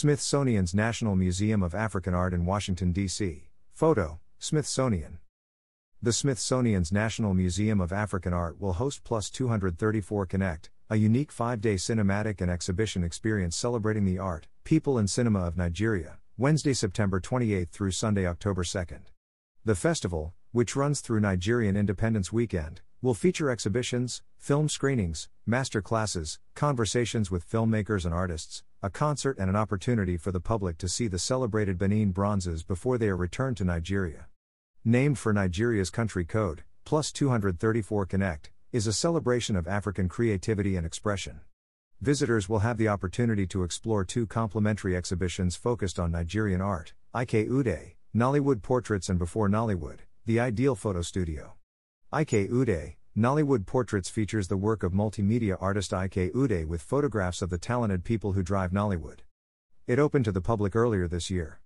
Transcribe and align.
Smithsonian's 0.00 0.76
National 0.76 1.16
Museum 1.16 1.60
of 1.60 1.74
African 1.74 2.14
Art 2.14 2.32
in 2.32 2.46
Washington, 2.46 2.92
D.C. 2.92 3.48
Photo 3.72 4.20
Smithsonian. 4.38 5.18
The 6.00 6.12
Smithsonian's 6.12 6.92
National 6.92 7.34
Museum 7.34 7.80
of 7.80 7.92
African 7.92 8.32
Art 8.32 8.60
will 8.60 8.74
host 8.74 9.02
Plus 9.02 9.28
234 9.28 10.24
Connect, 10.26 10.70
a 10.88 10.94
unique 10.94 11.32
five 11.32 11.60
day 11.60 11.74
cinematic 11.74 12.40
and 12.40 12.48
exhibition 12.48 13.02
experience 13.02 13.56
celebrating 13.56 14.04
the 14.04 14.20
art, 14.20 14.46
people, 14.62 14.98
and 14.98 15.10
cinema 15.10 15.40
of 15.40 15.56
Nigeria, 15.56 16.18
Wednesday, 16.36 16.74
September 16.74 17.18
28 17.18 17.68
through 17.68 17.90
Sunday, 17.90 18.24
October 18.24 18.62
2. 18.62 18.84
The 19.64 19.74
festival, 19.74 20.32
which 20.52 20.76
runs 20.76 21.00
through 21.00 21.18
Nigerian 21.18 21.76
Independence 21.76 22.32
Weekend, 22.32 22.82
will 23.00 23.14
feature 23.14 23.48
exhibitions, 23.48 24.22
film 24.36 24.68
screenings, 24.68 25.28
master 25.46 25.80
classes, 25.80 26.40
conversations 26.56 27.30
with 27.30 27.48
filmmakers 27.48 28.04
and 28.04 28.12
artists, 28.12 28.64
a 28.82 28.90
concert, 28.90 29.38
and 29.38 29.48
an 29.48 29.54
opportunity 29.54 30.16
for 30.16 30.32
the 30.32 30.40
public 30.40 30.76
to 30.78 30.88
see 30.88 31.06
the 31.06 31.18
celebrated 31.18 31.78
Benin 31.78 32.10
bronzes 32.10 32.64
before 32.64 32.98
they 32.98 33.08
are 33.08 33.16
returned 33.16 33.56
to 33.56 33.64
Nigeria. 33.64 34.26
Named 34.84 35.16
for 35.16 35.32
Nigeria's 35.32 35.90
country 35.90 36.24
code, 36.24 36.64
plus 36.84 37.12
234 37.12 38.06
Connect, 38.06 38.50
is 38.72 38.86
a 38.88 38.92
celebration 38.92 39.54
of 39.54 39.68
African 39.68 40.08
creativity 40.08 40.74
and 40.74 40.84
expression. 40.84 41.40
Visitors 42.00 42.48
will 42.48 42.60
have 42.60 42.78
the 42.78 42.88
opportunity 42.88 43.46
to 43.46 43.62
explore 43.62 44.04
two 44.04 44.26
complementary 44.26 44.96
exhibitions 44.96 45.54
focused 45.54 46.00
on 46.00 46.10
Nigerian 46.10 46.60
art 46.60 46.94
Ike 47.14 47.34
Ude, 47.34 47.92
Nollywood 48.14 48.62
Portraits 48.62 49.08
and 49.08 49.18
Before 49.18 49.48
Nollywood, 49.48 50.00
the 50.26 50.40
Ideal 50.40 50.74
Photo 50.74 51.00
Studio. 51.02 51.54
Ike 52.12 52.48
Ude, 52.50 52.94
Nollywood 53.18 53.66
Portraits 53.66 54.08
features 54.08 54.46
the 54.46 54.56
work 54.56 54.84
of 54.84 54.92
multimedia 54.92 55.56
artist 55.60 55.92
Ike 55.92 56.30
Ude 56.36 56.68
with 56.68 56.80
photographs 56.80 57.42
of 57.42 57.50
the 57.50 57.58
talented 57.58 58.04
people 58.04 58.34
who 58.34 58.44
drive 58.44 58.70
Nollywood. 58.70 59.22
It 59.88 59.98
opened 59.98 60.24
to 60.26 60.30
the 60.30 60.40
public 60.40 60.76
earlier 60.76 61.08
this 61.08 61.28
year. 61.28 61.58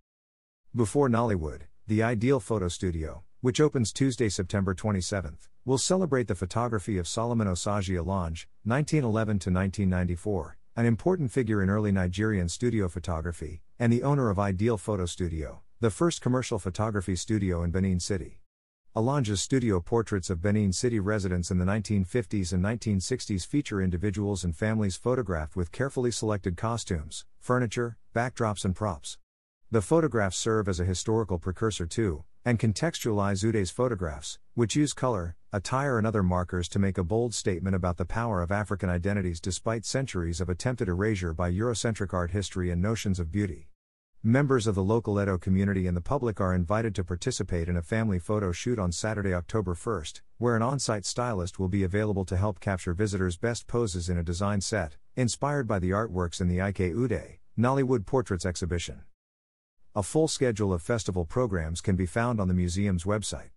Before 0.75 1.11
Nollywood, 1.11 1.65
the 1.87 2.03
Ideal 2.03 2.41
Photo 2.41 2.69
Studio, 2.69 3.25
which 3.42 3.61
opens 3.61 3.92
Tuesday, 3.92 4.30
September 4.30 4.75
27th, 4.75 5.48
will 5.67 5.77
celebrate 5.77 6.27
the 6.27 6.34
photography 6.34 6.97
of 6.97 7.06
Solomon 7.06 7.47
Osagie 7.47 8.03
Alonge, 8.03 8.47
1911 8.64 9.39
to 9.41 9.50
1994, 9.50 10.56
an 10.77 10.86
important 10.86 11.30
figure 11.30 11.62
in 11.62 11.69
early 11.69 11.92
Nigerian 11.92 12.48
studio 12.48 12.89
photography, 12.89 13.61
and 13.78 13.92
the 13.92 14.05
owner 14.05 14.30
of 14.30 14.39
Ideal 14.39 14.78
Photo 14.78 15.05
Studio, 15.05 15.61
the 15.80 15.91
first 15.91 16.23
commercial 16.23 16.58
photography 16.58 17.14
studio 17.14 17.62
in 17.62 17.70
Benin 17.70 18.00
City. 18.00 18.42
Alonge's 18.95 19.41
studio 19.41 19.81
portraits 19.81 20.29
of 20.29 20.43
Benin 20.43 20.71
City 20.71 21.01
residents 21.01 21.51
in 21.51 21.57
the 21.57 21.65
1950s 21.65 22.53
and 22.53 22.62
1960s 22.62 23.47
feature 23.47 23.81
individuals 23.81 24.45
and 24.45 24.55
families 24.55 24.97
photographed 24.97 25.57
with 25.57 25.73
carefully 25.73 26.11
selected 26.11 26.59
costumes, 26.59 27.25
furniture, 27.39 27.97
backdrops, 28.15 28.67
and 28.67 28.77
props. 28.77 29.17
The 29.70 29.81
photographs 29.81 30.37
serve 30.37 30.69
as 30.69 30.79
a 30.79 30.85
historical 30.85 31.39
precursor 31.39 31.87
to, 31.87 32.25
and 32.45 32.59
contextualize 32.59 33.43
Ude's 33.43 33.70
photographs, 33.70 34.39
which 34.53 34.77
use 34.77 34.93
color, 34.93 35.37
attire, 35.55 35.97
and 35.97 36.07
other 36.07 36.23
markers 36.23 36.69
to 36.69 36.79
make 36.79 36.98
a 36.98 37.05
bold 37.05 37.33
statement 37.33 37.75
about 37.75 37.97
the 37.97 38.05
power 38.05 38.43
of 38.43 38.53
African 38.53 38.91
identities 38.91 39.41
despite 39.41 39.87
centuries 39.87 40.39
of 40.39 40.51
attempted 40.51 40.89
erasure 40.89 41.33
by 41.33 41.51
Eurocentric 41.51 42.13
art 42.13 42.33
history 42.33 42.70
and 42.70 42.83
notions 42.83 43.19
of 43.19 43.33
beauty. 43.33 43.70
Members 44.25 44.69
of 44.69 44.77
the 44.77 44.84
local 44.84 45.20
Edo 45.20 45.37
community 45.37 45.89
and 45.89 45.97
the 45.97 46.01
public 46.01 46.41
are 46.41 46.55
invited 46.55 46.95
to 46.95 47.03
participate 47.03 47.69
in 47.69 47.77
a 47.77 47.83
family 47.83 48.20
photo 48.20 48.53
shoot 48.53 48.79
on 48.79 48.92
Saturday, 48.92 49.34
October 49.34 49.75
1st, 49.75 50.20
where 50.39 50.55
an 50.55 50.62
on 50.62 50.79
site 50.79 51.05
stylist 51.05 51.59
will 51.59 51.67
be 51.67 51.83
available 51.83 52.25
to 52.27 52.37
help 52.37 52.61
capture 52.61 52.95
visitors' 52.95 53.37
best 53.37 53.67
poses 53.67 54.09
in 54.09 54.17
a 54.17 54.23
design 54.23 54.61
set, 54.61 54.97
inspired 55.17 55.67
by 55.67 55.81
the 55.81 55.91
artworks 55.91 56.41
in 56.41 56.47
the 56.47 56.61
Ike 56.61 56.79
Ude, 56.79 57.41
Nollywood 57.59 58.06
Portraits 58.06 58.47
exhibition. 58.47 59.03
A 59.97 60.05
full 60.05 60.29
schedule 60.29 60.73
of 60.73 60.83
festival 60.83 61.25
programs 61.25 61.81
can 61.81 61.97
be 61.97 62.07
found 62.07 62.41
on 62.41 62.47
the 62.47 62.55
museum's 62.55 63.03
website. 63.03 63.51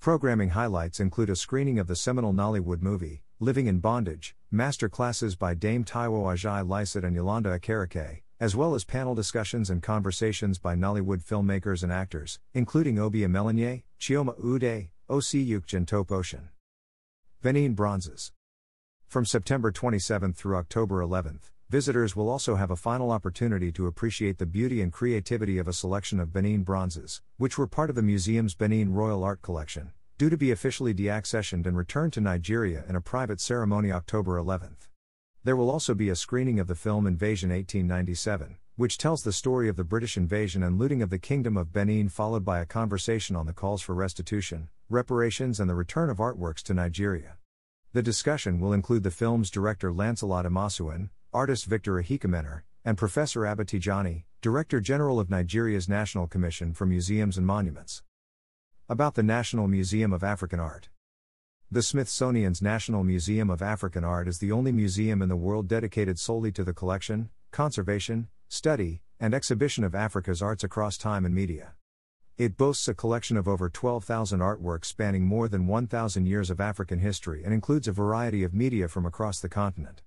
Programming 0.00 0.48
highlights 0.48 0.98
include 0.98 1.30
a 1.30 1.36
screening 1.36 1.78
of 1.78 1.86
the 1.86 1.94
seminal 1.94 2.32
Nollywood 2.32 2.82
movie, 2.82 3.22
Living 3.38 3.68
in 3.68 3.78
Bondage, 3.78 4.34
master 4.50 4.88
classes 4.88 5.36
by 5.36 5.54
Dame 5.54 5.84
Taiwo 5.84 6.24
Ajai-Lycett 6.34 7.04
and 7.04 7.14
Yolanda 7.14 7.56
Okereke, 7.56 8.22
as 8.40 8.54
well 8.54 8.74
as 8.74 8.84
panel 8.84 9.14
discussions 9.14 9.70
and 9.70 9.82
conversations 9.82 10.58
by 10.58 10.74
Nollywood 10.74 11.24
filmmakers 11.24 11.82
and 11.82 11.92
actors, 11.92 12.38
including 12.54 12.98
Obi 12.98 13.20
Emelonye, 13.20 13.82
Chioma 14.00 14.34
Ude, 14.42 14.88
O.C. 15.08 15.44
Yukj 15.44 15.74
and 15.74 15.88
Tope 15.88 16.08
Oshin. 16.08 16.48
Benin 17.42 17.74
Bronzes. 17.74 18.32
From 19.06 19.24
September 19.24 19.72
27 19.72 20.32
through 20.34 20.56
October 20.56 21.00
11, 21.00 21.40
Visitors 21.70 22.16
will 22.16 22.30
also 22.30 22.56
have 22.56 22.70
a 22.70 22.76
final 22.76 23.10
opportunity 23.10 23.70
to 23.70 23.86
appreciate 23.86 24.38
the 24.38 24.46
beauty 24.46 24.80
and 24.80 24.90
creativity 24.90 25.58
of 25.58 25.68
a 25.68 25.72
selection 25.74 26.18
of 26.18 26.32
Benin 26.32 26.62
bronzes, 26.62 27.20
which 27.36 27.58
were 27.58 27.66
part 27.66 27.90
of 27.90 27.96
the 27.96 28.00
museum's 28.00 28.54
Benin 28.54 28.94
Royal 28.94 29.22
Art 29.22 29.42
Collection, 29.42 29.92
due 30.16 30.30
to 30.30 30.38
be 30.38 30.50
officially 30.50 30.94
deaccessioned 30.94 31.66
and 31.66 31.76
returned 31.76 32.14
to 32.14 32.22
Nigeria 32.22 32.84
in 32.88 32.96
a 32.96 33.02
private 33.02 33.38
ceremony 33.38 33.92
October 33.92 34.38
11. 34.38 34.76
There 35.44 35.56
will 35.56 35.70
also 35.70 35.94
be 35.94 36.08
a 36.08 36.16
screening 36.16 36.58
of 36.58 36.66
the 36.66 36.74
film 36.74 37.06
Invasion 37.06 37.50
1897, 37.50 38.56
which 38.76 38.98
tells 38.98 39.22
the 39.22 39.32
story 39.32 39.68
of 39.68 39.76
the 39.76 39.84
British 39.84 40.16
invasion 40.16 40.62
and 40.62 40.78
looting 40.78 41.00
of 41.00 41.10
the 41.10 41.18
Kingdom 41.18 41.56
of 41.56 41.72
Benin, 41.72 42.08
followed 42.08 42.44
by 42.44 42.58
a 42.58 42.66
conversation 42.66 43.36
on 43.36 43.46
the 43.46 43.52
calls 43.52 43.80
for 43.80 43.94
restitution, 43.94 44.68
reparations, 44.88 45.60
and 45.60 45.70
the 45.70 45.74
return 45.74 46.10
of 46.10 46.18
artworks 46.18 46.62
to 46.64 46.74
Nigeria. 46.74 47.36
The 47.92 48.02
discussion 48.02 48.60
will 48.60 48.72
include 48.72 49.04
the 49.04 49.10
film's 49.10 49.50
director 49.50 49.92
Lancelot 49.92 50.44
Imasuen, 50.44 51.10
artist 51.32 51.66
Victor 51.66 51.94
Ehikhamenor, 51.94 52.62
and 52.84 52.98
Professor 52.98 53.46
Abba 53.46 53.64
Director 54.40 54.80
General 54.80 55.20
of 55.20 55.30
Nigeria's 55.30 55.88
National 55.88 56.26
Commission 56.26 56.72
for 56.72 56.84
Museums 56.84 57.38
and 57.38 57.46
Monuments. 57.46 58.02
About 58.88 59.14
the 59.14 59.22
National 59.22 59.68
Museum 59.68 60.12
of 60.12 60.24
African 60.24 60.58
Art. 60.60 60.88
The 61.70 61.82
Smithsonian's 61.82 62.62
National 62.62 63.04
Museum 63.04 63.50
of 63.50 63.60
African 63.60 64.02
Art 64.02 64.26
is 64.26 64.38
the 64.38 64.50
only 64.50 64.72
museum 64.72 65.20
in 65.20 65.28
the 65.28 65.36
world 65.36 65.68
dedicated 65.68 66.18
solely 66.18 66.50
to 66.52 66.64
the 66.64 66.72
collection, 66.72 67.28
conservation, 67.50 68.28
study, 68.48 69.02
and 69.20 69.34
exhibition 69.34 69.84
of 69.84 69.94
Africa's 69.94 70.40
arts 70.40 70.64
across 70.64 70.96
time 70.96 71.26
and 71.26 71.34
media. 71.34 71.74
It 72.38 72.56
boasts 72.56 72.88
a 72.88 72.94
collection 72.94 73.36
of 73.36 73.46
over 73.46 73.68
12,000 73.68 74.40
artworks 74.40 74.86
spanning 74.86 75.26
more 75.26 75.46
than 75.46 75.66
1,000 75.66 76.24
years 76.24 76.48
of 76.48 76.58
African 76.58 77.00
history 77.00 77.44
and 77.44 77.52
includes 77.52 77.86
a 77.86 77.92
variety 77.92 78.44
of 78.44 78.54
media 78.54 78.88
from 78.88 79.04
across 79.04 79.38
the 79.38 79.50
continent. 79.50 80.00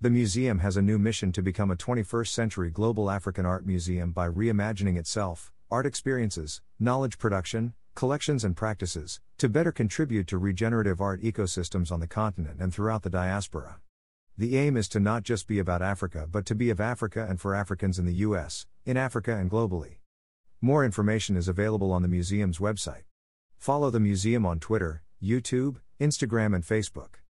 The 0.00 0.08
museum 0.08 0.60
has 0.60 0.78
a 0.78 0.82
new 0.82 0.98
mission 0.98 1.30
to 1.32 1.42
become 1.42 1.70
a 1.70 1.76
21st 1.76 2.28
century 2.28 2.70
global 2.70 3.10
African 3.10 3.44
art 3.44 3.66
museum 3.66 4.12
by 4.12 4.30
reimagining 4.30 4.96
itself, 4.96 5.52
art 5.70 5.84
experiences, 5.84 6.62
knowledge 6.80 7.18
production, 7.18 7.74
collections, 7.94 8.44
and 8.44 8.56
practices, 8.56 9.20
to 9.38 9.48
better 9.48 9.72
contribute 9.72 10.26
to 10.28 10.38
regenerative 10.38 11.00
art 11.00 11.22
ecosystems 11.22 11.92
on 11.92 12.00
the 12.00 12.06
continent 12.06 12.60
and 12.60 12.72
throughout 12.72 13.02
the 13.02 13.10
diaspora. 13.10 13.78
The 14.38 14.56
aim 14.56 14.76
is 14.76 14.88
to 14.88 15.00
not 15.00 15.22
just 15.22 15.46
be 15.46 15.58
about 15.58 15.82
Africa 15.82 16.26
but 16.30 16.46
to 16.46 16.54
be 16.54 16.70
of 16.70 16.80
Africa 16.80 17.26
and 17.28 17.40
for 17.40 17.54
Africans 17.54 17.98
in 17.98 18.06
the 18.06 18.14
US, 18.14 18.66
in 18.86 18.96
Africa, 18.96 19.36
and 19.36 19.50
globally. 19.50 19.96
More 20.60 20.84
information 20.84 21.36
is 21.36 21.48
available 21.48 21.92
on 21.92 22.02
the 22.02 22.08
museum's 22.08 22.58
website. 22.58 23.02
Follow 23.58 23.90
the 23.90 24.00
museum 24.00 24.46
on 24.46 24.58
Twitter, 24.58 25.02
YouTube, 25.22 25.76
Instagram, 26.00 26.54
and 26.54 26.64
Facebook. 26.64 27.14